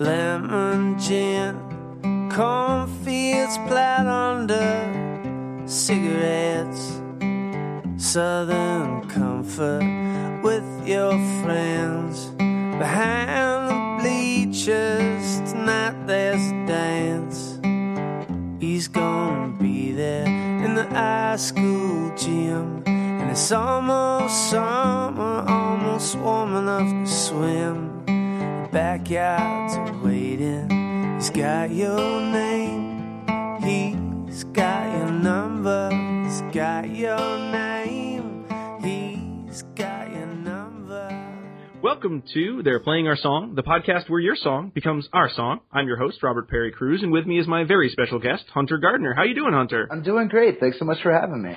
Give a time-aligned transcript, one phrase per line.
[0.00, 1.54] Lemon gin,
[2.28, 7.00] cornfields plowed under cigarettes,
[7.96, 9.84] southern comfort
[10.42, 11.12] with your
[11.44, 12.24] friends
[12.80, 15.52] behind the bleachers.
[15.52, 17.60] Tonight there's a dance.
[18.58, 26.56] He's gonna be there in the high school gym, and it's almost summer, almost warm
[26.56, 27.83] enough to swim
[28.74, 30.68] backyards are waiting.
[31.14, 33.22] He's got your name,
[33.62, 35.90] he's got your number,
[36.24, 38.44] he's got your name,
[38.82, 41.08] he's got your number.
[41.82, 45.60] Welcome to They're Playing Our Song, the podcast where your song becomes our song.
[45.70, 48.78] I'm your host, Robert Perry Cruz, and with me is my very special guest, Hunter
[48.78, 49.14] Gardner.
[49.14, 49.86] How you doing, Hunter?
[49.88, 50.58] I'm doing great.
[50.58, 51.56] Thanks so much for having me.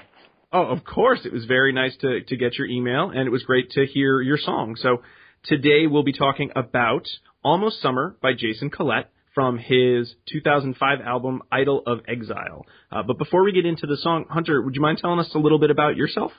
[0.54, 1.22] Oh, of course.
[1.26, 4.22] It was very nice to, to get your email, and it was great to hear
[4.22, 4.76] your song.
[4.76, 5.02] So
[5.48, 7.08] today we'll be talking about
[7.44, 12.66] Almost Summer by Jason Collett from his 2005 album Idols of Exile.
[12.92, 15.38] Uh, but before we get into the song, Hunter, would you mind telling us a
[15.38, 16.32] little bit about yourself?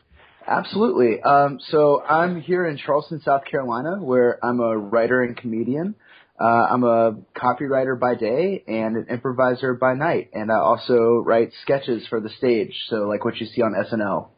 [0.47, 1.23] Absolutely.
[1.23, 5.95] Um, so I'm here in Charleston, South Carolina, where I'm a writer and comedian.
[6.41, 11.51] Uh, I'm a copywriter by day and an improviser by night, and I also write
[11.63, 14.29] sketches for the stage, so like what you see on SNL.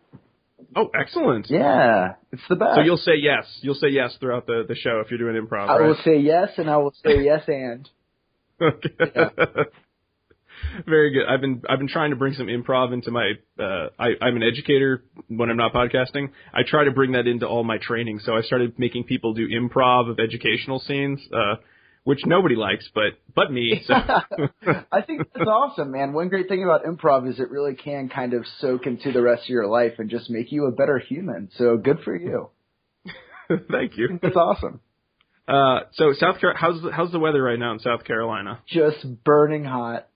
[0.76, 1.50] Oh, excellent.
[1.50, 2.76] Yeah, it's the best.
[2.76, 3.44] So you'll say yes.
[3.60, 5.68] You'll say yes throughout the, the show if you're doing improv.
[5.68, 5.88] I right?
[5.88, 7.88] will say yes, and I will say yes and.
[8.62, 8.90] Okay.
[9.16, 9.28] Yeah.
[10.86, 11.26] Very good.
[11.26, 13.32] I've been I've been trying to bring some improv into my.
[13.58, 16.30] Uh, I, I'm an educator when I'm not podcasting.
[16.52, 18.20] I try to bring that into all my training.
[18.20, 21.56] So I started making people do improv of educational scenes, uh,
[22.04, 23.82] which nobody likes, but but me.
[23.86, 23.94] So.
[24.92, 26.12] I think that's awesome, man.
[26.12, 29.44] One great thing about improv is it really can kind of soak into the rest
[29.44, 31.50] of your life and just make you a better human.
[31.56, 32.50] So good for you.
[33.70, 34.18] Thank you.
[34.22, 34.80] That's awesome.
[35.46, 38.60] Uh, so South Car- how's the, how's the weather right now in South Carolina?
[38.68, 40.06] Just burning hot.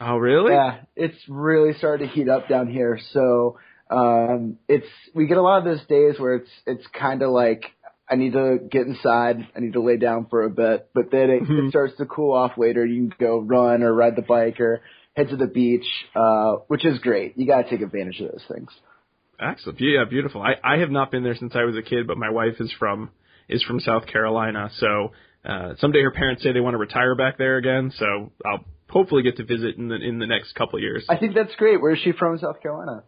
[0.00, 0.52] Oh, really?
[0.52, 3.00] Yeah, it's really starting to heat up down here.
[3.12, 3.58] So
[3.90, 7.64] um it's we get a lot of those days where it's it's kind of like
[8.10, 11.30] I need to get inside, I need to lay down for a bit, but then
[11.30, 11.66] it, Mhm.
[11.66, 12.84] it starts to cool off later.
[12.84, 14.80] You can go run or ride the bike or
[15.14, 17.36] head to the beach, uh, which is great.
[17.36, 18.70] You got to take advantage of those things.
[19.40, 19.80] Excellent.
[19.80, 20.42] Yeah, beautiful.
[20.42, 22.72] I, I have not been there since I was a kid, but my wife is
[22.78, 23.10] from
[23.48, 24.68] is from South Carolina.
[24.78, 25.12] So
[25.44, 27.90] uh, someday her parents say they want to retire back there again.
[27.96, 31.06] So I'll hopefully get to visit in the in the next couple of years.
[31.08, 31.80] I think that's great.
[31.80, 33.04] Where is she from South Carolina?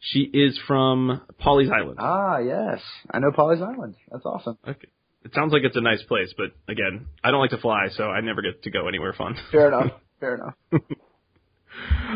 [0.00, 1.98] She is from Pawleys Island.
[1.98, 2.80] Ah, yes.
[3.10, 3.96] I know Pawleys Island.
[4.10, 4.58] That's awesome.
[4.66, 4.88] Okay.
[5.24, 8.04] It sounds like it's a nice place, but again, I don't like to fly, so
[8.04, 9.34] I never get to go anywhere fun.
[9.50, 9.92] Fair enough.
[10.20, 10.54] Fair enough.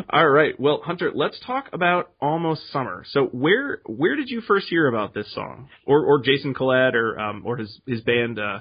[0.09, 0.59] All right.
[0.59, 3.05] Well, Hunter, let's talk about Almost Summer.
[3.11, 7.19] So where where did you first hear about this song, or or Jason Collett, or
[7.19, 8.61] um or his his band uh,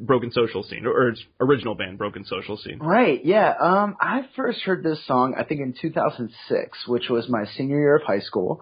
[0.00, 2.78] Broken Social Scene, or, his original band Broken Social Scene?
[2.78, 3.52] Right, yeah.
[3.60, 7.96] Um, I first heard this song, I think in 2006, which was my senior year
[7.96, 8.60] of high school.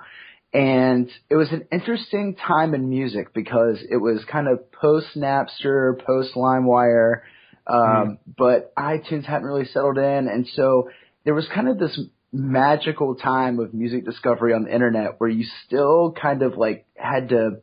[0.53, 6.01] And it was an interesting time in music because it was kind of post Napster,
[6.05, 7.23] post LimeWire,
[7.67, 10.29] um, but iTunes hadn't really settled in.
[10.29, 10.91] And so
[11.25, 11.99] there was kind of this
[12.33, 17.31] magical time of music discovery on the internet where you still kind of like had
[17.31, 17.63] to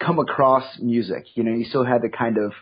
[0.00, 1.26] come across music.
[1.34, 2.52] You know, you still had to kind of,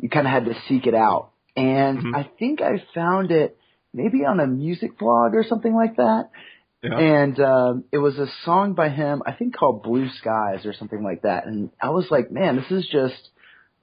[0.00, 1.30] you kind of had to seek it out.
[1.56, 2.16] And Mhm.
[2.16, 3.56] I think I found it
[3.92, 6.30] maybe on a music blog or something like that.
[6.82, 6.96] Yeah.
[6.96, 11.02] And um, it was a song by him, I think called Blue Skies or something
[11.02, 11.46] like that.
[11.46, 13.28] And I was like, man, this is just,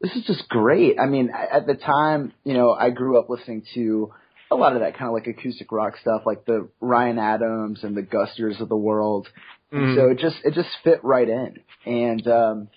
[0.01, 0.99] this is just great.
[0.99, 4.13] I mean, at the time, you know, I grew up listening to
[4.49, 7.95] a lot of that kind of like acoustic rock stuff, like the Ryan Adams and
[7.95, 9.27] the Gusters of the world.
[9.71, 9.95] Mhm.
[9.95, 11.59] so it just, it just fit right in.
[11.85, 12.67] And, um,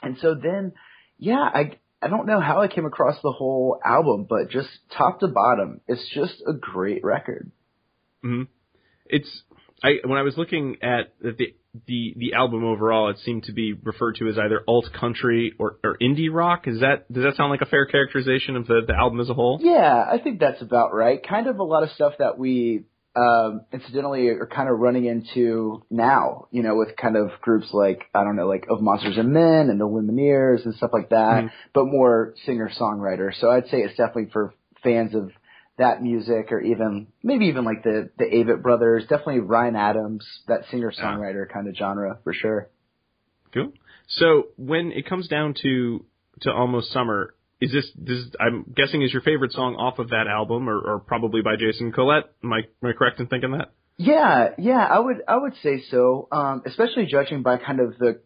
[0.00, 0.72] and so then,
[1.18, 5.20] yeah, I, I don't know how I came across the whole album, but just top
[5.20, 7.50] to bottom, it's just a great record.
[8.22, 8.42] hmm
[9.06, 9.42] It's
[9.82, 11.54] I when I was looking at the
[11.86, 15.78] the the album overall, it seemed to be referred to as either alt country or,
[15.84, 16.66] or indie rock.
[16.66, 19.34] Is that does that sound like a fair characterization of the the album as a
[19.34, 19.58] whole?
[19.60, 21.20] Yeah, I think that's about right.
[21.26, 22.84] Kind of a lot of stuff that we
[23.16, 28.04] um incidentally are kind of running into now, you know, with kind of groups like
[28.14, 31.44] I don't know, like of Monsters and Men and the Lumineers and stuff like that,
[31.44, 31.50] Mhm.
[31.72, 33.34] but more singer songwriter.
[33.34, 35.32] So I'd say it's definitely for fans of
[35.78, 40.64] that music or even maybe even like the the Avett brothers, definitely Ryan Adams, that
[40.70, 42.68] singer songwriter kind of genre for sure.
[43.52, 43.72] Cool.
[44.08, 46.04] So when it comes down to
[46.42, 50.26] to almost summer, is this this I'm guessing is your favorite song off of that
[50.28, 52.24] album, or, or probably by Jason Collett?
[52.44, 53.72] Am I am I correct in thinking that?
[53.96, 56.28] Yeah, yeah, I would I would say so.
[56.30, 58.20] Um, especially judging by kind of the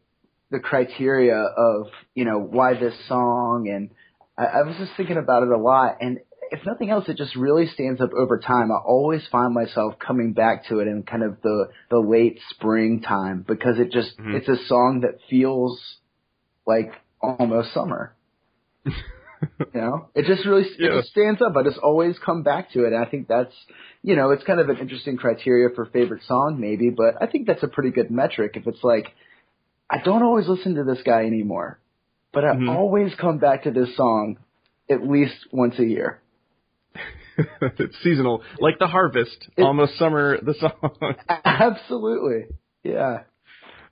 [0.50, 3.90] the criteria of you know why this song, and
[4.37, 6.19] I, I was just thinking about it a lot, and
[6.50, 8.70] if nothing else, it just really stands up over time.
[8.70, 13.43] I always find myself coming back to it in kind of the the late springtime
[13.49, 14.35] because it just Mhm.
[14.35, 15.81] it's a song that feels
[16.67, 16.93] like
[17.23, 18.14] almost summer.
[19.59, 21.00] you know, it just really it Yeah.
[21.00, 21.56] just stands up.
[21.56, 22.93] I just always come back to it.
[22.93, 23.55] And I think that's
[24.03, 27.47] you know it's kind of an interesting criteria for favorite song maybe, but I think
[27.47, 28.53] that's a pretty good metric.
[28.55, 29.09] If it's like
[29.91, 31.79] I don't always listen to this guy anymore,
[32.33, 32.69] but I Mhm.
[32.75, 34.39] always come back to this song
[34.89, 36.21] at least once a year.
[37.79, 40.38] it's seasonal, like the harvest, It- almost summer.
[40.41, 41.15] The song.
[41.45, 42.47] Absolutely.
[42.83, 43.23] Yeah.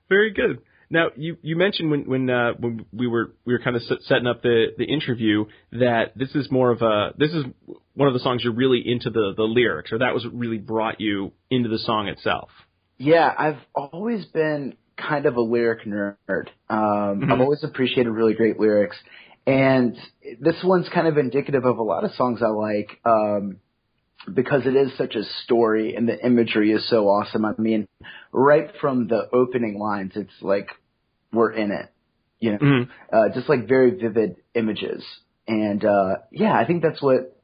[0.09, 0.59] Very good.
[0.91, 4.27] Now you you mentioned when when uh, when we were we were kind of setting
[4.27, 7.45] up the the interview that this is more of a this is
[7.93, 10.57] one of the songs you're really into the the lyrics or that was what really
[10.57, 12.49] brought you into the song itself.
[12.97, 16.49] Yeah, I've always been kind of a lyric nerd.
[16.69, 17.31] Um, Mhm.
[17.31, 18.97] I've always appreciated really great lyrics.
[19.47, 19.97] And
[20.39, 23.57] this one's kind of indicative of a lot of songs I like um,
[24.31, 27.43] because it is such a story and the imagery is so awesome.
[27.45, 27.87] I mean,
[28.31, 30.67] right from the opening lines, it's like
[31.31, 31.89] we're in it.
[32.39, 32.89] You know, Mhm.
[33.13, 35.03] uh, just like very vivid images.
[35.47, 37.37] And uh, yeah, I think that's what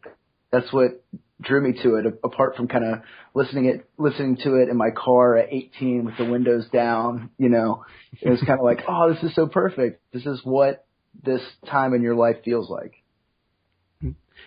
[0.52, 1.04] that's what
[1.42, 2.06] drew me to it.
[2.24, 3.00] Apart from kind of
[3.36, 7.50] listening it listening to it in my car at 18 with the windows down, you
[7.50, 7.86] know,
[8.22, 10.02] it was kind of like, oh, this is so perfect.
[10.14, 10.86] This is what
[11.24, 12.94] this time in your life feels like.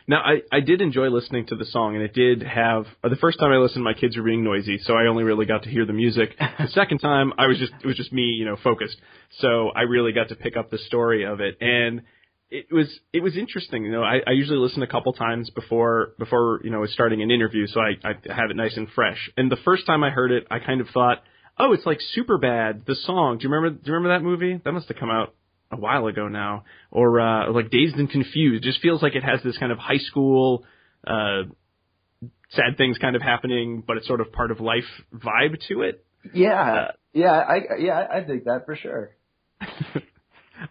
[0.07, 3.17] Now I I did enjoy listening to the song and it did have uh, the
[3.17, 5.71] first time I listened my kids were being noisy so I only really got to
[5.71, 6.37] hear the music.
[6.39, 8.97] The second time I was just it was just me you know focused.
[9.39, 12.03] So I really got to pick up the story of it and
[12.51, 14.03] it was it was interesting you know.
[14.03, 17.81] I, I usually listen a couple times before before you know starting an interview so
[17.81, 19.31] I I have it nice and fresh.
[19.37, 21.23] And the first time I heard it I kind of thought
[21.59, 23.39] oh it's like Superbad the song.
[23.39, 24.61] Do you remember do you remember that movie?
[24.65, 25.35] That must have come out
[25.71, 28.65] a while ago now, or uh, like Dazed and Confused.
[28.65, 30.65] It just feels like it has this kind of high school,
[31.07, 31.43] uh,
[32.51, 34.85] sad things kind of happening, but it's sort of part of life
[35.15, 36.05] vibe to it.
[36.35, 39.11] Yeah, Uh, yeah, I yeah, I dig that for sure.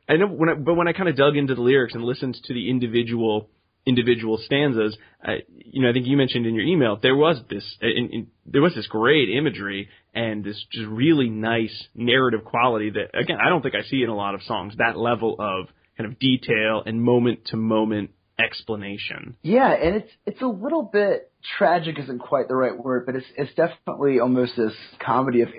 [0.07, 2.37] I know when I, but when I kind of dug into the lyrics and listened
[2.45, 3.49] to the individual
[3.89, 7.65] individual stanzas, I, you know, I think you mentioned in your email there was this
[7.81, 13.19] in, in, there was this great imagery and this just really nice narrative quality that
[13.19, 16.09] again I don't think I see in a lot of songs that level of kind
[16.09, 19.35] of detail and moment to moment explanation.
[19.41, 23.25] Yeah, and it's it's a little bit tragic isn't quite the right word, but it's
[23.35, 24.73] it's definitely almost this
[25.05, 25.49] comedy of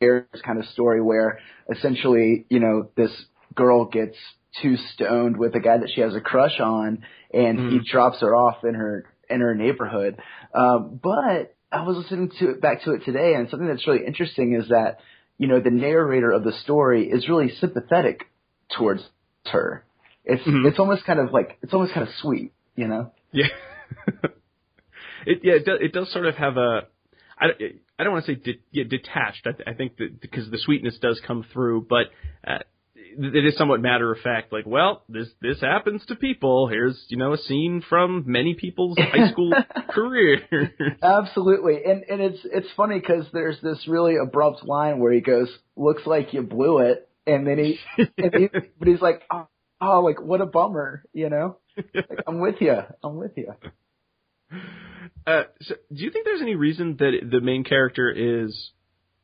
[0.00, 1.38] errors kind of story where
[1.74, 3.10] essentially, you know, this
[3.54, 4.16] girl gets
[4.62, 7.84] too stoned with a guy that she has a crush on and he Mhm.
[7.86, 10.16] drops her off in her in her neighborhood.
[10.54, 14.06] Um, but I was listening to it back to it today and something that's really
[14.06, 15.00] interesting is that,
[15.36, 18.26] you know, the narrator of the story is really sympathetic
[18.76, 19.02] towards
[19.52, 19.84] her.
[20.24, 20.66] It's Mhm.
[20.66, 23.12] it's almost kind of like it's almost kind of sweet, you know?
[23.32, 23.48] Yeah.
[25.26, 26.86] it yeah it does, it does sort of have a
[27.38, 27.46] I,
[27.98, 29.46] I don't want to say de, yeah, detached.
[29.46, 32.06] I, th- I think that because the sweetness does come through, but
[32.46, 32.60] uh,
[33.18, 34.52] it is somewhat matter of fact.
[34.52, 36.68] Like, well, this this happens to people.
[36.68, 39.52] Here's you know a scene from many people's high school
[39.90, 40.72] career.
[41.02, 45.48] Absolutely, and and it's it's funny because there's this really abrupt line where he goes,
[45.76, 47.78] "Looks like you blew it," and then he,
[48.18, 48.48] and he
[48.78, 49.48] but he's like, oh,
[49.80, 51.58] "Oh, like what a bummer," you know?
[51.94, 52.76] Like, I'm with you.
[53.02, 53.52] I'm with you.
[55.26, 58.70] Uh, so do you think there's any reason that the main character is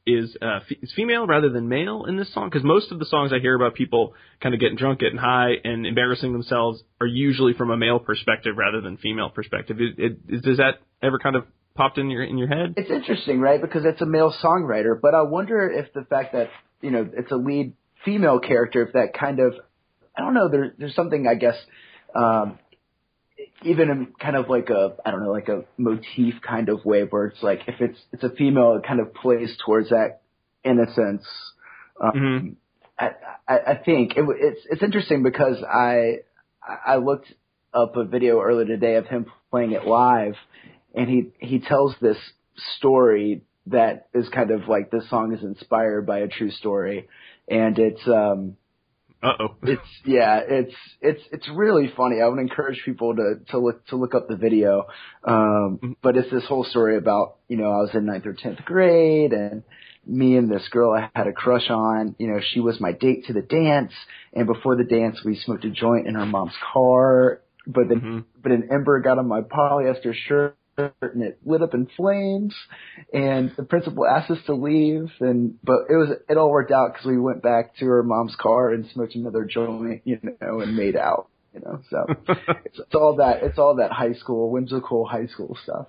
[0.07, 2.49] is uh, f- is female rather than male in this song?
[2.49, 5.53] Because most of the songs I hear about people kind of getting drunk, getting high,
[5.65, 9.79] and embarrassing themselves are usually from a male perspective rather than female perspective.
[9.81, 11.45] It, it, does that ever kind of
[11.75, 12.75] popped in your in your head?
[12.77, 13.61] It's interesting, right?
[13.61, 16.49] Because it's a male songwriter, but I wonder if the fact that
[16.81, 19.55] you know it's a lead female character, if that kind of
[20.17, 20.49] I don't know.
[20.49, 21.57] There, there's something I guess.
[22.15, 22.59] Um,
[23.65, 27.03] even in kind of like a I don't know like a motif kind of way
[27.03, 30.21] where it's like if it's it's a female it kind of plays towards that
[30.65, 31.27] innocence.
[32.01, 32.57] Um, Mhm.
[32.99, 33.11] I,
[33.49, 36.21] I I think it, it's it's interesting because I
[36.63, 37.33] I looked
[37.75, 40.35] up a video earlier today of him playing it live,
[40.95, 42.19] and he he tells this
[42.79, 47.09] story that is kind of like this song is inspired by a true story,
[47.49, 48.57] and it's um
[49.23, 49.57] Uh oh.
[49.63, 52.21] it's yeah, it's it's it's really funny.
[52.21, 54.87] I would encourage people to to look to look up the video.
[55.25, 58.65] Um, but it's this whole story about you know I was in ninth or tenth
[58.65, 59.63] grade and
[60.05, 62.17] me and this girl I had a crush on.
[62.19, 63.93] You know she was my date to the dance,
[64.33, 67.41] and before the dance we smoked a joint in her mom's car.
[67.65, 68.25] But then Mhm.
[68.43, 72.55] but an ember got on my polyester shirt and it lit up in flames
[73.13, 76.93] and the principal asked us to leave and but it was it all worked out
[76.93, 80.77] because we went back to her mom's car and smoked another joint you know and
[80.77, 81.81] made out you know.
[81.91, 85.87] So it's, it's all that it's all that high school whimsical high school stuff.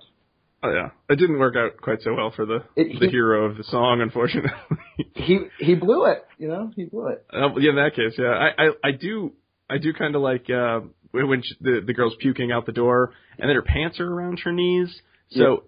[0.62, 3.46] Oh yeah, it didn't work out quite so well for the It- the he- hero
[3.46, 4.50] of the song, unfortunately.
[5.16, 6.70] He he blew it, you know.
[6.76, 7.24] He blew it.
[7.32, 9.32] Uh, yeah, in that case, yeah, I I, I do
[9.70, 10.80] I do kind of like uh,
[11.22, 14.40] when she, the the girl's puking out the door and then her pants are around
[14.44, 14.94] her knees.
[15.30, 15.64] So,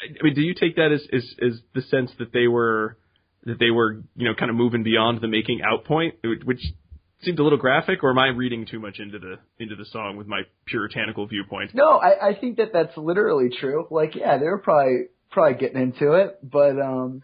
[0.00, 2.96] I I mean, do you take that as as as the sense that they were
[3.44, 6.14] that they were you know kind of moving beyond the making out point,
[6.44, 6.60] which
[7.22, 10.16] seemed a little graphic, or am I reading too much into the into the song
[10.16, 11.74] with my puritanical viewpoint?
[11.74, 13.86] No, I, I think that that's literally true.
[13.90, 17.22] Like, yeah, they were probably probably getting into it, but um,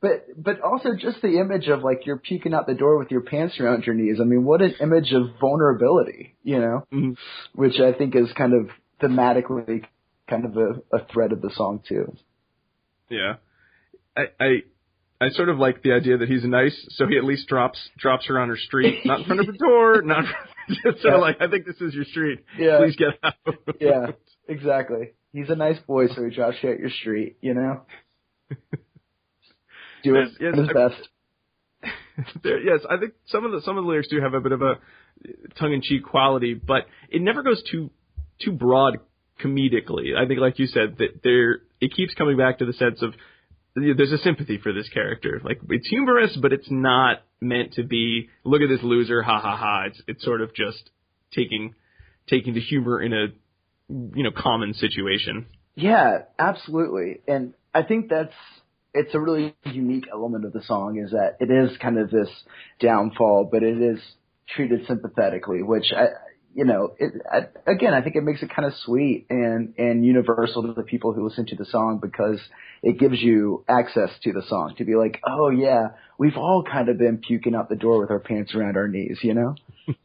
[0.00, 3.22] but but also just the image of like you're peeking out the door with your
[3.22, 4.18] pants around your knees.
[4.20, 7.16] I mean, what an image of vulnerability, you know, Mhm.
[7.54, 8.68] which I think is kind of
[9.00, 9.84] thematically
[10.28, 12.14] kind of a, a thread of the song too.
[13.08, 13.36] Yeah,
[14.16, 14.62] I, I
[15.20, 18.26] I sort of like the idea that he's nice, so he at least drops drops
[18.26, 20.24] her on her street, not in front of the door, not
[20.68, 22.40] just sort of like I think this is your street.
[22.58, 22.78] Yeah.
[22.78, 23.34] Please get out.
[23.80, 24.08] Yeah,
[24.48, 25.12] exactly.
[25.32, 27.82] He's a nice boy, so he drops you at your street, you know.
[30.14, 31.08] Yes, yes, his I- best.
[32.42, 34.52] there, yes, I think some of the some of the lyrics do have a bit
[34.52, 34.74] of a
[35.58, 37.90] tongue in cheek quality, but it never goes too
[38.40, 38.98] too broad
[39.42, 40.16] comedically.
[40.16, 43.14] I think, like you said, that there it keeps coming back to the sense of
[43.74, 45.40] there's a sympathy for this character.
[45.44, 48.28] Like it's humorous, but it's not meant to be.
[48.44, 49.84] Look at this loser, ha ha ha.
[49.88, 50.90] It's it's sort of just
[51.34, 51.74] taking
[52.28, 53.26] taking the humor in a
[53.88, 55.46] you know common situation.
[55.74, 57.20] Yeah, absolutely.
[57.28, 58.32] And I think that's
[58.96, 62.28] it's a really unique element of the song is that it is kind of this
[62.80, 63.98] downfall, but it is
[64.54, 66.06] treated sympathetically, which I
[66.54, 70.04] you know, it, I, again, I think it makes it kind of sweet and and
[70.04, 72.40] universal to the people who listen to the song because
[72.82, 75.88] it gives you access to the song to be like, oh yeah,
[76.18, 79.18] we've all kind of been puking out the door with our pants around our knees,
[79.22, 79.54] you know?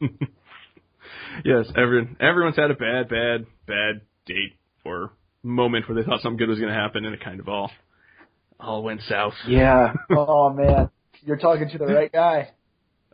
[1.44, 4.52] Yes, everyone everyone's had a bad, bad, bad date
[4.84, 7.48] or moment where they thought something good was going to happen, and it kind of
[7.48, 7.70] all
[8.60, 9.34] all went south.
[9.46, 9.92] Yeah.
[10.10, 10.90] oh man,
[11.22, 12.50] you're talking to the right guy.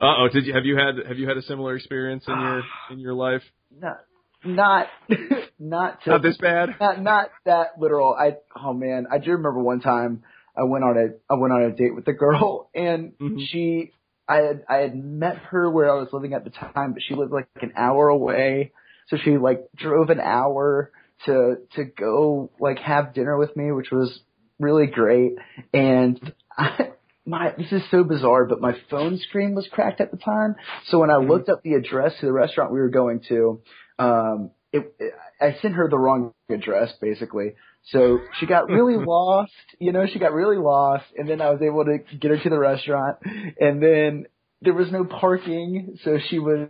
[0.00, 2.62] Uh oh, did you have you had have you had a similar experience in your
[2.90, 3.42] in your life?
[3.70, 3.98] Not,
[4.44, 4.86] not,
[5.58, 6.70] not to Not this bad.
[6.80, 8.14] not not that literal.
[8.14, 10.22] I oh man, I do remember one time
[10.56, 13.40] I went on a I went on a date with a girl and Mhm.
[13.48, 13.92] she
[14.28, 17.14] I had I had met her where I was living at the time, but she
[17.14, 18.72] lived like an hour away.
[19.08, 20.92] So she like drove an hour
[21.26, 24.20] to to go like have dinner with me, which was
[24.58, 25.34] really great.
[25.72, 26.90] And I,
[27.26, 30.56] my this is so bizarre, but my phone screen was cracked at the time.
[30.86, 31.28] So when I Mhm.
[31.28, 33.62] looked up the address to the restaurant we were going to,
[33.98, 37.54] um, it, it I sent her the wrong address basically.
[37.92, 41.62] So she got really lost, you know, she got really lost and then I was
[41.62, 43.18] able to get her to the restaurant
[43.60, 44.26] and then
[44.62, 46.68] there was no parking, so she was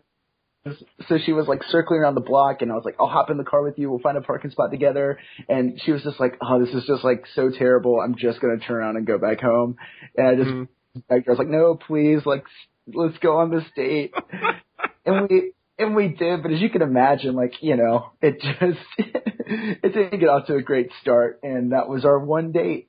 [1.09, 3.37] so she was like circling around the block and I was like, I'll hop in
[3.39, 6.37] the car with you, we'll find a parking spot together and she was just like,
[6.43, 9.41] Oh, this is just like so terrible, I'm just gonna turn around and go back
[9.41, 9.77] home
[10.17, 10.69] and I just Mhm.
[11.11, 12.45] I was like, No, please, like
[12.93, 14.13] let's go on this date
[15.07, 18.79] and we and we did, but as you can imagine, like, you know, it just
[18.99, 22.89] it didn't get off to a great start and that was our one date.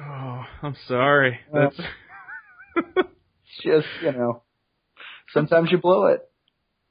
[0.00, 1.40] Oh, I'm sorry.
[1.50, 1.88] Well- That's
[2.96, 3.08] It's
[3.64, 4.42] just, you know,
[5.32, 6.28] sometimes you blow it.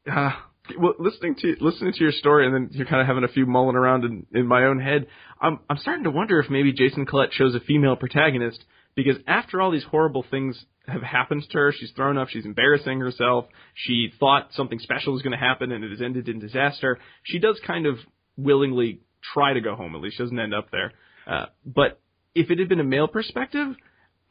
[0.07, 3.27] Ah, well, listening to listening to your story, and then you're kind of having a
[3.27, 5.07] few mulling around in, in my own head.
[5.41, 8.63] I'm I'm starting to wonder if maybe Jason Collett chose a female protagonist
[8.95, 12.99] because after all these horrible things have happened to her, she's thrown up, she's embarrassing
[12.99, 16.99] herself, she thought something special was going to happen, and it has ended in disaster.
[17.23, 17.97] She does kind of
[18.37, 18.99] willingly
[19.33, 19.95] try to go home.
[19.95, 20.91] At least she doesn't end up there.
[21.25, 21.99] Uh, but
[22.35, 23.75] if it had been a male perspective,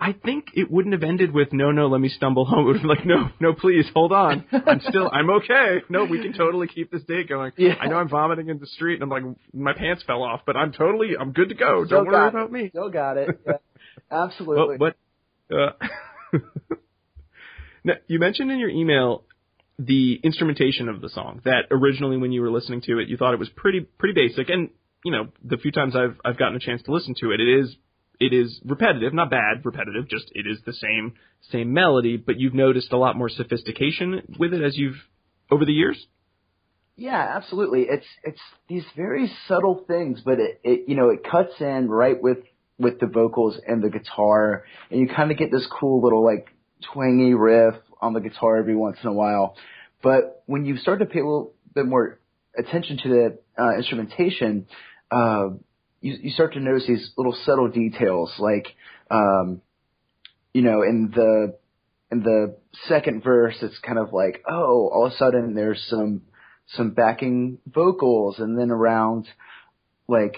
[0.02, 2.62] I think it wouldn't have ended with no, no, let me stumble home.
[2.62, 4.44] It would have been like, no, no, please, hold on.
[4.50, 5.82] I'm still, I'm okay.
[5.88, 7.52] No, we can totally keep this date going.
[7.62, 7.74] Yeah.
[7.80, 10.56] I know I'm vomiting in the street and I'm like, my pants fell off, but
[10.56, 11.84] I'm totally, I'm good to go.
[11.86, 12.30] Still Don't worry it.
[12.30, 12.68] about me.
[12.70, 13.28] Still got it.
[13.46, 13.52] Yeah,
[14.10, 14.78] absolutely.
[14.78, 14.92] Well,
[15.48, 16.38] but, uh,
[17.84, 19.22] now, you mentioned in your email
[19.78, 23.34] the instrumentation of the song that originally when you were listening to it, you thought
[23.34, 24.48] it was pretty, pretty basic.
[24.48, 24.70] And,
[25.04, 27.60] you know, the few times I've, I've gotten a chance to listen to it, it
[27.60, 27.76] is,
[28.20, 31.14] it is repetitive, not bad, repetitive, just it is the same,
[31.50, 34.96] same melody, but you've noticed a lot more sophistication with it as you've,
[35.50, 36.06] over the years?
[36.96, 37.86] Yeah, absolutely.
[37.88, 42.20] It's it's these very subtle things, but it, it you know it cuts in right
[42.20, 42.38] with
[42.78, 46.48] with the vocals and the guitar, and you kind of get this cool little like
[46.92, 49.56] twangy riff on the guitar every once in a while.
[50.02, 52.18] But when you start to pay a little bit more
[52.58, 54.66] attention to the uh, instrumentation,
[55.10, 55.50] uh,
[56.02, 58.66] you you start to notice these little subtle details, like
[59.10, 59.62] um,
[60.52, 61.56] you know in the
[62.10, 62.56] in the
[62.88, 66.22] second verse, it's kind of like oh, all of a sudden there's some
[66.76, 69.26] some backing vocals, and then around
[70.08, 70.36] like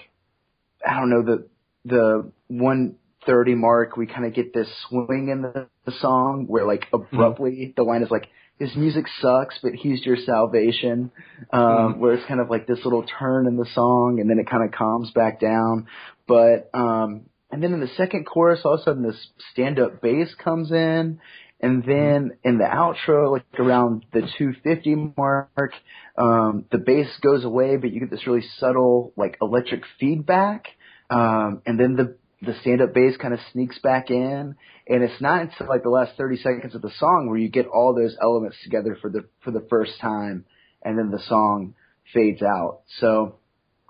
[0.86, 1.48] I don't know the
[1.84, 6.66] the one thirty mark, we kind of get this swing in the, the song where
[6.66, 7.70] like abruptly mm-hmm.
[7.76, 11.10] the line is like his music sucks, but he's your salvation.
[11.52, 12.00] Um, mm-hmm.
[12.00, 14.64] Where it's kind of like this little turn in the song, and then it kind
[14.64, 15.88] of calms back down.
[16.26, 20.34] But um, and then in the second chorus, all of a sudden this stand-up bass
[20.42, 21.20] comes in,
[21.60, 25.72] and then in the outro, like around the 250 mark,
[26.18, 30.66] um, the bass goes away, but you get this really subtle like electric feedback.
[31.10, 32.16] Um, and then the
[32.46, 34.56] the stand up bass kind of sneaks back in.
[34.88, 37.66] And it's not until like the last 30 seconds of the song where you get
[37.66, 40.44] all those elements together for the for the first time
[40.82, 41.74] and then the song
[42.12, 42.82] fades out.
[43.00, 43.36] So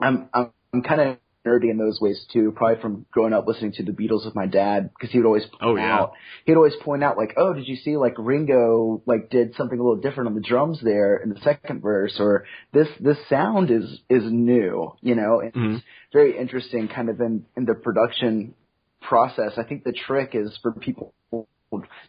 [0.00, 3.72] i'm i'm, I'm kind of nerdy in those ways too probably from growing up listening
[3.72, 5.94] to the beatles with my dad because he would always point oh, yeah.
[5.94, 6.12] out
[6.44, 9.82] he'd always point out like oh did you see like ringo like did something a
[9.82, 13.84] little different on the drums there in the second verse or this this sound is
[14.08, 15.74] is new you know and mm-hmm.
[15.74, 18.54] it's very interesting kind of in in the production
[19.00, 21.14] process i think the trick is for people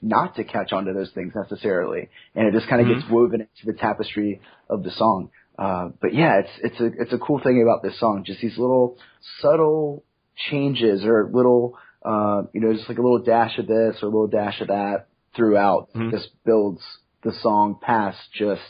[0.02, 3.00] not to catch on to those things necessarily and it just kind of mm-hmm.
[3.00, 4.40] gets woven into the tapestry
[4.70, 8.00] of the song uh, but yeah, it's it's a it's a cool thing about this
[8.00, 8.24] song.
[8.26, 8.98] Just these little
[9.42, 10.04] subtle
[10.50, 14.12] changes or little uh, you know, just like a little dash of this or a
[14.12, 15.90] little dash of that throughout.
[15.96, 16.12] Mm-hmm.
[16.12, 16.82] Just builds
[17.24, 18.62] the song past just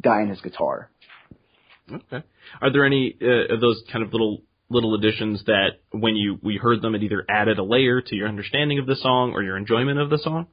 [0.00, 0.90] guy and his guitar.
[1.92, 2.24] Okay.
[2.62, 6.56] Are there any uh, of those kind of little little additions that when you we
[6.56, 9.56] heard them it either added a layer to your understanding of the song or your
[9.56, 10.46] enjoyment of the song?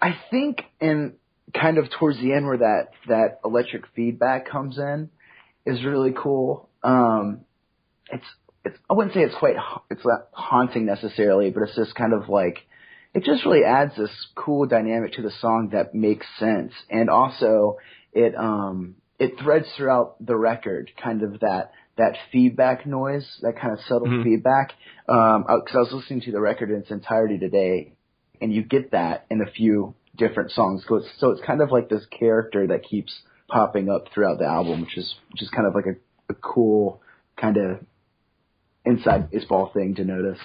[0.00, 1.14] I think in
[1.52, 5.10] kind of towards the end where that that electric feedback comes in
[5.66, 6.68] is really cool.
[6.82, 7.42] Um,
[8.10, 8.24] it's
[8.64, 9.56] it's I wouldn't say it's quite
[9.90, 12.58] it's not haunting necessarily, but it's just kind of like
[13.14, 17.78] it just really adds this cool dynamic to the song that makes sense, and also
[18.12, 23.72] it um it threads throughout the record, kind of that that feedback noise, that kind
[23.72, 24.22] of subtle mm-hmm.
[24.22, 24.72] feedback.
[25.08, 27.92] Um, because I was listening to the record in its entirety today,
[28.40, 30.84] and you get that in a few different songs.
[30.88, 33.12] So it's, so it's kind of like this character that keeps
[33.48, 37.00] popping up throughout the album, which is which is kind of like a, a cool
[37.40, 37.80] kind of
[38.84, 40.38] inside baseball thing to notice.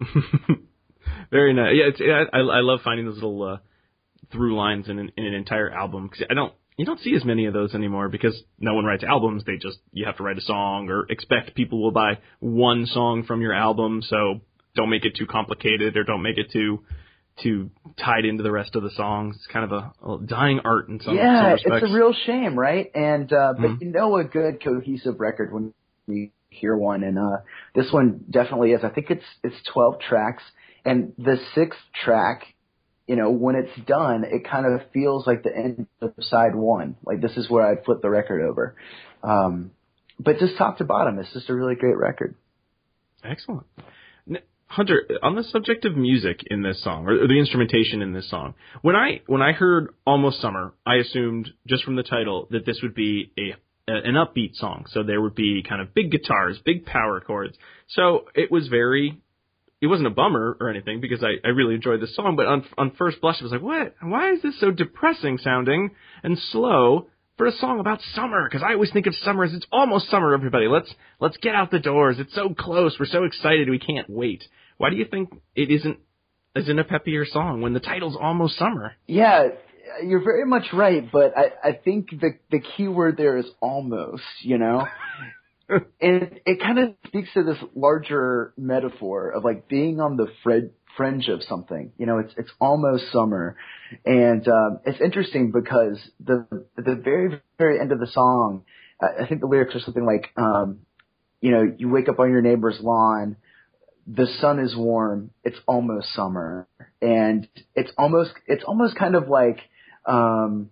[1.30, 1.74] Very nice.
[1.74, 2.00] Yeah, it's,
[2.32, 3.56] I I love finding those little uh,
[4.32, 7.24] through lines in an, in an entire album because I don't you don't see as
[7.24, 9.44] many of those anymore because no one writes albums.
[9.44, 13.24] They just you have to write a song or expect people will buy one song
[13.24, 14.02] from your album.
[14.02, 14.40] So
[14.74, 16.84] don't make it too complicated or don't make it too
[17.42, 19.36] too tied into the rest of the songs.
[19.36, 22.58] It's kind of a, a dying art in some, yeah, some it's a real shame,
[22.58, 22.90] right?
[22.94, 23.84] And uh, but mm-hmm.
[23.84, 25.74] you know a good cohesive record when
[26.06, 27.38] you hear one, and uh,
[27.74, 28.80] this one definitely is.
[28.84, 30.42] I think it's it's twelve tracks,
[30.84, 32.42] and the sixth track,
[33.06, 36.96] you know, when it's done, it kind of feels like the end of side one.
[37.04, 38.76] Like this is where I'd flip the record over.
[39.22, 39.72] Um,
[40.18, 42.34] but just top to bottom, it's just a really great record.
[43.22, 43.66] Excellent.
[44.76, 48.52] Hunter, on the subject of music in this song, or the instrumentation in this song,
[48.82, 52.80] when I when I heard "Almost Summer," I assumed just from the title that this
[52.82, 53.54] would be a
[53.88, 54.84] an upbeat song.
[54.90, 57.56] So there would be kind of big guitars, big power chords.
[57.88, 59.18] So it was very,
[59.80, 62.36] it wasn't a bummer or anything because I, I really enjoyed the song.
[62.36, 63.94] But on on first blush, it was like, what?
[64.02, 67.08] Why is this so depressing sounding and slow?
[67.36, 70.32] for a song about summer because I always think of summer as it's almost summer.
[70.32, 72.16] Everybody, let's let's get out the doors.
[72.18, 72.96] It's so close.
[72.98, 73.68] We're so excited.
[73.68, 74.42] We can't wait.
[74.78, 75.98] Why do you think it isn't
[76.54, 78.92] isn't a peppier song when the title's almost summer?
[79.06, 79.48] Yeah,
[80.02, 84.24] you're very much right, but I I think the the key word there is almost.
[84.42, 84.86] You know.
[85.68, 90.70] and it kind of speaks to this larger metaphor of like being on the fred,
[90.96, 91.92] fringe of something.
[91.98, 93.56] You know, it's it's almost summer,
[94.04, 98.64] and um, it's interesting because the the very very end of the song,
[99.00, 100.80] I think the lyrics are something like, um,
[101.40, 103.36] you know, you wake up on your neighbor's lawn,
[104.06, 106.68] the sun is warm, it's almost summer,
[107.02, 109.58] and it's almost it's almost kind of like
[110.06, 110.70] um,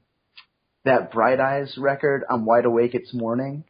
[0.85, 3.65] that Bright Eyes record, I'm wide awake, it's morning.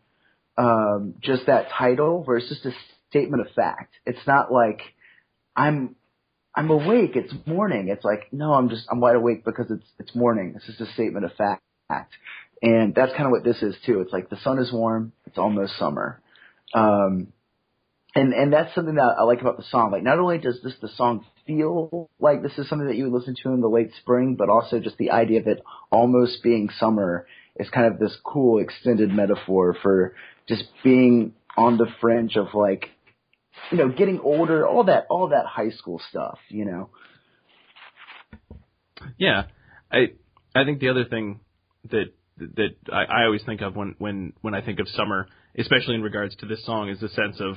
[0.56, 2.72] Um, just that title, where it's just a
[3.10, 3.94] statement of fact.
[4.06, 4.80] It's not like
[5.56, 5.96] I'm
[6.54, 7.12] I'm awake.
[7.16, 7.88] It's morning.
[7.88, 10.52] It's like, no, I'm just, I'm wide awake because it's, it's morning.
[10.56, 11.62] It's just a statement of fact.
[12.62, 14.00] And that's kind of what this is too.
[14.00, 15.12] It's like the sun is warm.
[15.26, 16.20] It's almost summer.
[16.72, 17.28] Um,
[18.14, 19.90] and, and that's something that I like about the song.
[19.90, 23.18] Like not only does this, the song feel like this is something that you would
[23.18, 26.68] listen to in the late spring, but also just the idea of it almost being
[26.78, 30.14] summer is kind of this cool extended metaphor for
[30.48, 32.90] just being on the fringe of like
[33.70, 36.90] you know, getting older, all that, all that high school stuff, you know.
[39.18, 39.44] Yeah,
[39.90, 40.12] I
[40.54, 41.40] I think the other thing
[41.90, 45.94] that that I, I always think of when when when I think of summer, especially
[45.94, 47.56] in regards to this song, is the sense of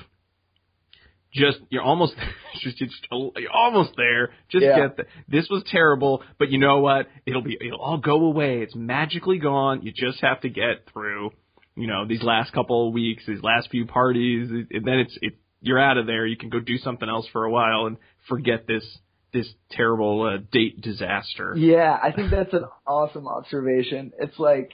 [1.34, 2.13] just you're almost
[2.62, 2.78] just
[3.12, 4.32] you're almost there.
[4.50, 4.88] Just Yeah.
[4.88, 7.08] get the, this was terrible, but you know what?
[7.26, 8.62] It'll be it'll all go away.
[8.62, 9.82] It's magically gone.
[9.84, 11.32] You just have to get through,
[11.76, 15.34] you know, these last couple of weeks, these last few parties, and then it's it
[15.62, 16.26] you're out of there.
[16.26, 18.84] You can go do something else for a while and forget this
[19.34, 21.54] this terrible uh, date disaster.
[21.58, 24.13] Yeah, I think that's an awesome observation.
[24.18, 24.72] It's like,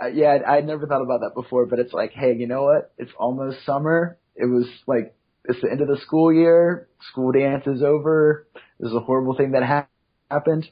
[0.00, 2.62] uh, yeah, I- I'd never thought about that before, but it's like, hey, you know
[2.62, 2.92] what?
[2.96, 4.16] It's almost summer.
[4.36, 5.16] It was like,
[5.48, 6.88] it's the end of the school year.
[7.10, 8.46] School dance is over.
[8.78, 9.86] This is a horrible thing that ha-
[10.30, 10.66] happened.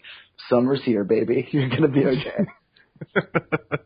[0.48, 1.48] Summer's here, baby.
[1.52, 2.46] You're gonna be okay.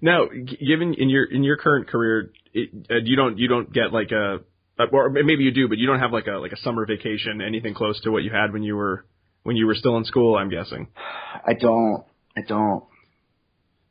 [0.00, 3.72] now, g- given in your in your current career, it, uh, you don't you don't
[3.72, 4.38] get like a
[4.78, 7.40] uh, or maybe you do, but you don't have like a like a summer vacation,
[7.40, 9.04] anything close to what you had when you were
[9.42, 10.36] when you were still in school.
[10.36, 10.88] I'm guessing.
[11.46, 12.04] I don't.
[12.36, 12.84] I don't.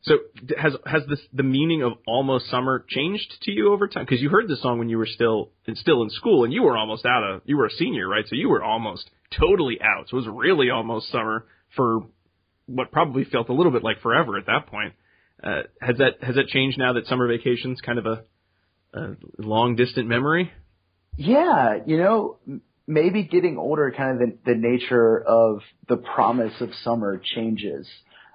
[0.03, 0.17] So
[0.57, 4.05] has has this the meaning of almost summer changed to you over time?
[4.05, 6.77] Because you heard the song when you were still still in school, and you were
[6.77, 8.25] almost out of you were a senior, right?
[8.27, 10.09] So you were almost totally out.
[10.09, 12.01] So it was really almost summer for
[12.65, 14.93] what probably felt a little bit like forever at that point.
[15.41, 18.23] Uh, has that has that changed now that summer vacation's kind of a,
[18.93, 20.51] a long distant memory?
[21.15, 22.39] Yeah, you know,
[22.87, 27.87] maybe getting older, kind of the, the nature of the promise of summer changes.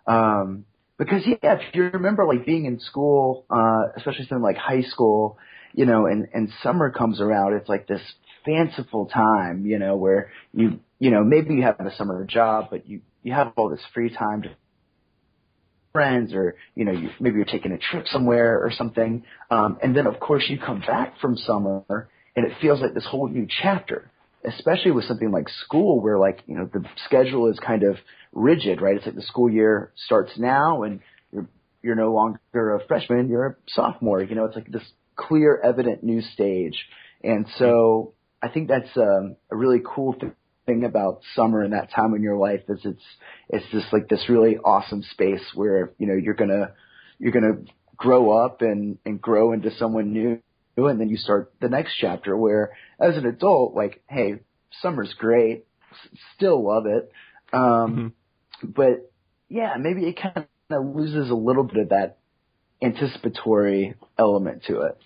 [0.06, 0.64] Um,
[0.98, 5.38] because yeah, if you remember like being in school, uh, especially something like high school,
[5.72, 8.00] you know, and, and summer comes around, it's like this
[8.44, 12.88] fanciful time, you know, where you, you know, maybe you have a summer job, but
[12.88, 14.50] you, you have all this free time to
[15.92, 19.96] friends or you know you, maybe you're taking a trip somewhere or something um, and
[19.96, 23.46] then of course you come back from summer and it feels like this whole new
[23.62, 24.10] chapter
[24.44, 27.96] especially with something like school where like you know the schedule is kind of
[28.32, 28.96] rigid right?
[28.96, 31.00] It's like the school year starts now and
[31.32, 31.48] you're
[31.82, 32.38] you're no longer
[32.74, 34.44] a freshman you're a sophomore you know?
[34.46, 36.86] It's like this clear evident new stage.
[37.22, 40.32] And so i think that's um, a really cool thing
[40.66, 43.02] thing about summer and that time in your life is it's
[43.48, 46.72] it's just like this really awesome space where you know you're gonna
[47.18, 47.62] you're gonna
[47.96, 50.40] grow up and and grow into someone new.
[50.76, 54.36] And then you start the next chapter where as an adult like hey
[54.80, 57.10] summer's great s- still love it
[57.52, 58.12] um
[58.62, 59.10] but
[59.48, 62.18] yeah maybe it kind of loses a little bit of that
[62.82, 64.98] anticipatory element to it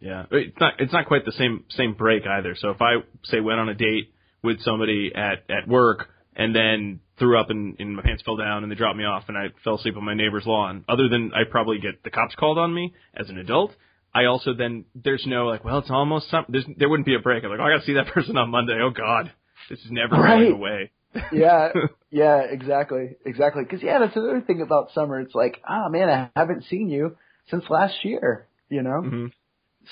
[0.00, 2.54] Yeah, it's not it's not quite the same same break either.
[2.58, 7.00] So if I say went on a date with somebody at at work and then
[7.18, 9.46] threw up and, and my pants fell down and they dropped me off and I
[9.62, 12.74] fell asleep on my neighbor's lawn, other than I probably get the cops called on
[12.74, 13.70] me as an adult.
[14.12, 16.44] I also then there's no like, well, it's almost some.
[16.48, 17.42] There's, there wouldn't be a break.
[17.44, 18.78] I'm like, oh, I got to see that person on Monday.
[18.82, 19.32] Oh God,
[19.70, 20.38] this is never Right.
[20.40, 20.90] going away.
[21.32, 21.72] Yeah,
[22.10, 23.64] yeah, exactly, exactly.
[23.64, 25.20] Because yeah, that's another thing about summer.
[25.20, 27.16] It's like, ah, man, I haven't seen you
[27.50, 28.48] since last year.
[28.68, 29.00] You know.
[29.02, 29.26] hmm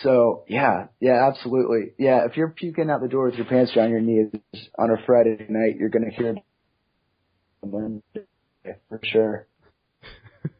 [0.02, 1.92] So yeah, yeah, absolutely.
[1.98, 4.30] Yeah, if you're puking out the door with your pants down your knees
[4.78, 6.36] on a Friday night, you're gonna hear
[8.88, 9.46] for sure.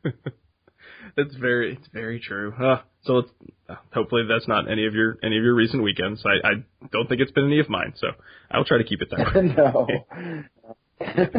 [1.17, 2.53] That's very it's very true.
[2.53, 3.31] Uh, so it's,
[3.69, 6.25] uh, hopefully that's not any of your any of your recent weekends.
[6.25, 6.53] I, I
[6.93, 7.93] don't think it's been any of mine.
[7.97, 8.09] So
[8.51, 9.55] I'll try to keep it that way.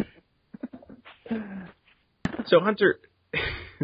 [0.00, 0.04] no.
[2.46, 3.00] So Hunter,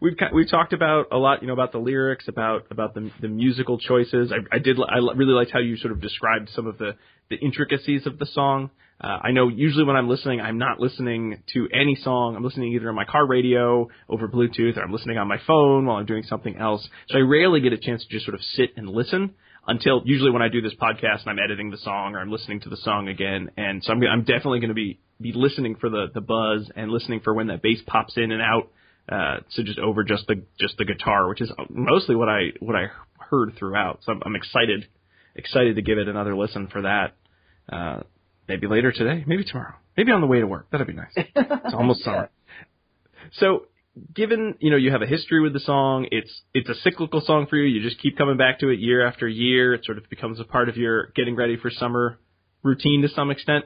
[0.00, 3.28] we've we've talked about a lot, you know, about the lyrics, about about the the
[3.28, 4.32] musical choices.
[4.32, 6.92] I, I did I really liked how you sort of described some of the
[7.30, 8.70] the intricacies of the song.
[8.98, 12.34] Uh, I know usually when I'm listening, I'm not listening to any song.
[12.34, 15.84] I'm listening either on my car radio over Bluetooth, or I'm listening on my phone
[15.84, 16.88] while I'm doing something else.
[17.08, 19.34] So I rarely get a chance to just sort of sit and listen
[19.66, 22.60] until usually when I do this podcast and I'm editing the song or I'm listening
[22.60, 23.50] to the song again.
[23.56, 26.90] And so I'm, I'm definitely going to be be listening for the the buzz and
[26.90, 28.70] listening for when that bass pops in and out.
[29.08, 32.76] Uh, so just over just the just the guitar, which is mostly what I what
[32.76, 32.86] I
[33.18, 34.00] heard throughout.
[34.04, 34.86] So I'm, I'm excited
[35.34, 37.14] excited to give it another listen for that.
[37.70, 38.02] Uh,
[38.48, 40.70] maybe later today, maybe tomorrow, maybe on the way to work.
[40.70, 41.12] That'd be nice.
[41.16, 42.30] It's almost summer.
[43.34, 43.66] So,
[44.14, 47.46] given you know you have a history with the song, it's it's a cyclical song
[47.48, 47.64] for you.
[47.64, 49.74] You just keep coming back to it year after year.
[49.74, 52.18] It sort of becomes a part of your getting ready for summer
[52.62, 53.64] routine to some extent.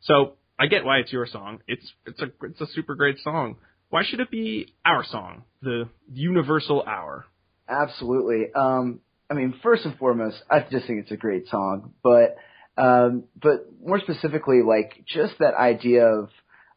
[0.00, 1.60] So I get why it's your song.
[1.66, 3.56] It's it's a it's a super great song.
[3.90, 7.24] Why should it be our song, the universal hour?
[7.68, 8.52] Absolutely.
[8.54, 9.00] Um,
[9.30, 12.36] I mean, first and foremost, I just think it's a great song, but
[12.76, 16.30] um, but more specifically, like just that idea of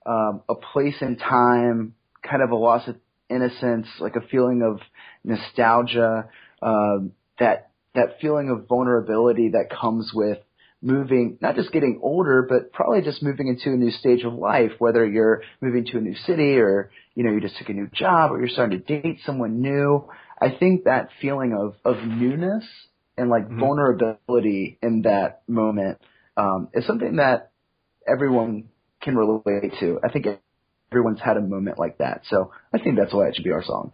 [0.06, 2.96] um, a place and time, kind of a loss of
[3.30, 4.80] innocence, like a feeling of
[5.24, 6.30] nostalgia,
[6.62, 10.38] um, that that feeling of vulnerability that comes with
[10.82, 14.72] moving, not just getting older, but probably just moving into a new stage of life,
[14.80, 17.90] whether you're moving to a new city or, you know, you just took a new
[17.94, 20.08] job or you're starting to date someone new.
[20.42, 22.64] I think that feeling of, of newness
[23.20, 23.60] and like mm-hmm.
[23.60, 26.00] vulnerability in that moment,
[26.38, 27.52] um, is something that
[28.08, 28.70] everyone
[29.02, 30.00] can relate to.
[30.04, 30.28] I think
[30.92, 32.22] everyone's had a moment like that.
[32.30, 33.94] So I think that's why it should be our song.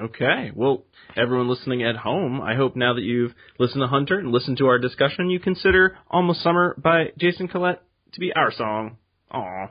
[0.00, 0.52] Okay.
[0.54, 0.84] Well,
[1.16, 4.66] everyone listening at home, I hope now that you've listened to Hunter and listened to
[4.66, 8.96] our discussion, you consider Almost Summer by Jason Collett to be our song.
[9.32, 9.70] Aw.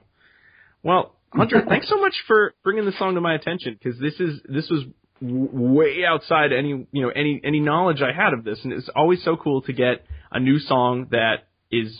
[0.83, 4.41] Well, Hunter, thanks so much for bringing the song to my attention because this is
[4.49, 4.83] this was
[5.21, 9.23] way outside any you know any any knowledge I had of this, and it's always
[9.23, 11.99] so cool to get a new song that is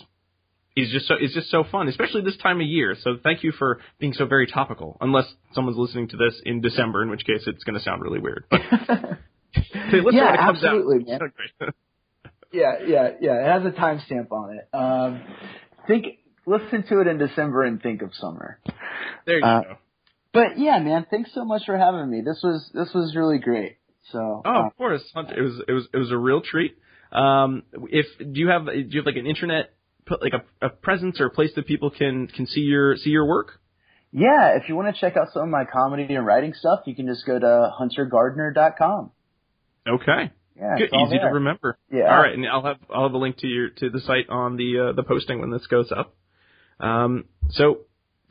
[0.76, 2.96] is just so is just so fun, especially this time of year.
[3.02, 4.96] So thank you for being so very topical.
[5.00, 8.20] Unless someone's listening to this in December, in which case it's going to sound really
[8.20, 8.44] weird.
[8.50, 8.60] But,
[9.52, 11.32] hey, yeah, absolutely, man.
[12.52, 13.40] yeah, yeah, yeah.
[13.40, 14.68] It has a timestamp on it.
[14.72, 15.22] Um,
[15.86, 16.06] think,
[16.46, 18.60] listen to it in December and think of summer.
[19.26, 19.78] There you uh, go.
[20.38, 22.20] But yeah, man, thanks so much for having me.
[22.20, 23.78] This was this was really great.
[24.12, 24.42] So.
[24.44, 26.78] Oh, uh, of course, it was it was it was a real treat.
[27.10, 29.74] Um, if do you have do you have like an internet
[30.22, 33.26] like a, a presence or a place that people can can see your see your
[33.26, 33.58] work?
[34.12, 36.94] Yeah, if you want to check out some of my comedy and writing stuff, you
[36.94, 39.10] can just go to huntergardner.com.
[39.88, 40.32] Okay.
[40.56, 41.30] Yeah, Good, easy there.
[41.30, 41.78] to remember.
[41.90, 42.14] Yeah.
[42.14, 44.56] All right, and I'll have I'll have a link to your to the site on
[44.56, 46.14] the uh, the posting when this goes up.
[46.78, 47.78] Um, so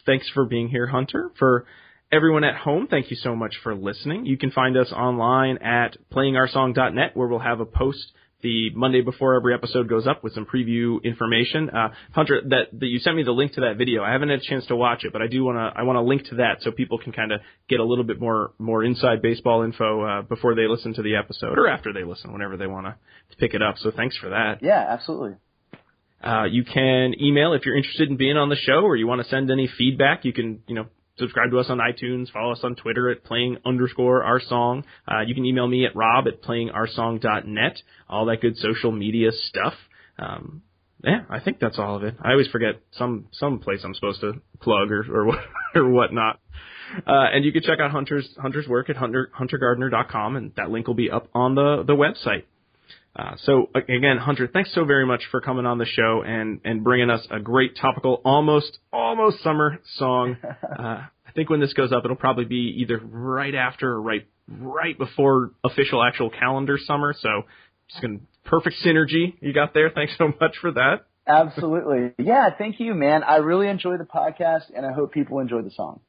[0.05, 1.31] thanks for being here, Hunter.
[1.37, 1.65] For
[2.11, 4.25] everyone at home, thank you so much for listening.
[4.25, 8.11] You can find us online at playingoursong.net where we'll have a post
[8.43, 11.71] the Monday before every episode goes up with some preview information.
[11.71, 14.03] Uh, Hunter, that, that you sent me the link to that video.
[14.03, 15.97] I haven't had a chance to watch it, but I do want to I want
[15.97, 18.83] to link to that so people can kind of get a little bit more more
[18.83, 22.57] inside baseball info uh, before they listen to the episode or after they listen, whenever
[22.57, 22.95] they want to
[23.37, 23.77] pick it up.
[23.79, 24.59] So thanks for that.
[24.61, 25.37] Yeah, absolutely.
[26.23, 29.21] Uh, you can email if you're interested in being on the show or you want
[29.21, 30.25] to send any feedback.
[30.25, 30.85] You can, you know,
[31.17, 34.83] subscribe to us on iTunes, follow us on Twitter at playing underscore our song.
[35.07, 39.73] Uh, you can email me at rob at playingoursong.net, all that good social media stuff.
[40.19, 40.61] Um,
[41.03, 42.15] yeah, I think that's all of it.
[42.21, 45.43] I always forget some some place I'm supposed to plug or or,
[45.75, 46.39] or whatnot.
[47.05, 50.87] Uh, and you can check out Hunter's Hunter's work at hunter, huntergardner.com, and that link
[50.87, 52.43] will be up on the the website.
[53.17, 56.83] Uh, so again, Hunter, thanks so very much for coming on the show and and
[56.83, 60.37] bringing us a great topical, almost almost summer song.
[60.77, 64.27] Uh, I think when this goes up, it'll probably be either right after or right
[64.47, 67.15] right before official actual calendar summer.
[67.19, 67.43] So
[67.89, 69.89] just gonna perfect synergy you got there.
[69.89, 71.07] Thanks so much for that.
[71.25, 72.13] Absolutely.
[72.19, 73.23] Yeah, thank you, man.
[73.23, 75.99] I really enjoy the podcast, and I hope people enjoy the song.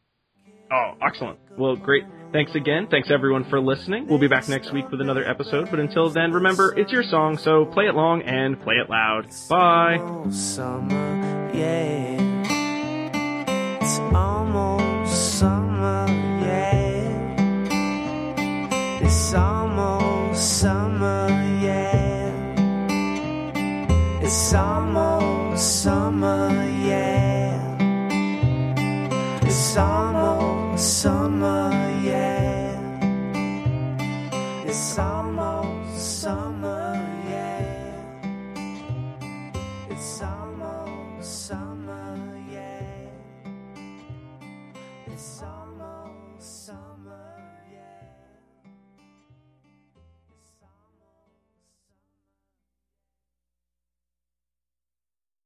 [0.71, 1.39] Oh, excellent.
[1.57, 2.05] Well, great.
[2.33, 2.89] Thanks again.
[2.91, 4.07] Thanks everyone for listening.
[4.07, 7.39] We'll be back next week with another episode, but until then, remember, it's your song,
[7.39, 9.29] so play it long and play it loud.
[9.49, 9.97] Bye.